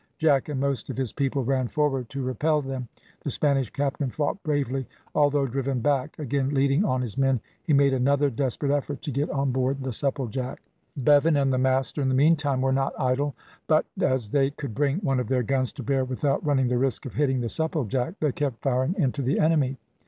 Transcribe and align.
Jack 0.17 0.49
and 0.49 0.59
most 0.59 0.89
of 0.89 0.97
his 0.97 1.13
people 1.13 1.43
ran 1.45 1.67
forward 1.67 2.09
to 2.09 2.23
repel 2.23 2.59
them. 2.59 2.87
The 3.23 3.29
Spanish 3.29 3.69
captain 3.69 4.09
fought 4.09 4.41
bravely, 4.41 4.87
although 5.13 5.45
driven 5.45 5.79
back, 5.79 6.17
again 6.17 6.49
leading 6.55 6.83
on 6.83 7.01
his 7.03 7.19
men, 7.19 7.39
he 7.61 7.71
made 7.73 7.93
another 7.93 8.31
desperate 8.31 8.71
effort 8.71 9.03
to 9.03 9.11
get 9.11 9.29
on 9.29 9.51
board 9.51 9.83
the 9.83 9.91
Supplejack. 9.93 10.57
Bevan 10.97 11.37
and 11.37 11.53
the 11.53 11.59
master, 11.59 12.01
in 12.01 12.09
the 12.09 12.15
meantime, 12.15 12.61
were 12.61 12.73
not 12.73 12.99
idle, 12.99 13.35
but 13.67 13.85
as 14.01 14.29
they 14.29 14.49
could 14.49 14.73
bring 14.73 14.97
one 15.01 15.19
of 15.19 15.27
their 15.27 15.43
guns 15.43 15.71
to 15.73 15.83
bear 15.83 16.03
without 16.03 16.43
running 16.43 16.67
the 16.69 16.79
risk 16.79 17.05
of 17.05 17.13
hitting 17.13 17.41
the 17.41 17.47
Supplejack, 17.47 18.15
they 18.19 18.31
kept 18.31 18.63
firing 18.63 18.95
into 18.97 19.21
the 19.21 19.37
enemy. 19.37 19.77